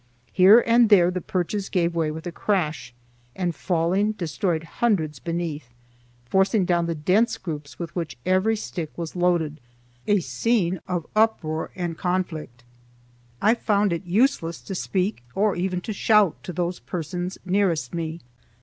[0.33, 2.91] Here and there the perches gave way with a crash,
[3.35, 5.69] and falling destroyed hundreds beneath,
[6.25, 9.59] forcing down the dense groups with which every stick was loaded;
[10.07, 12.63] a scene of uproar and conflict.
[13.43, 18.21] I found it useless to speak or even to shout to those persons nearest me.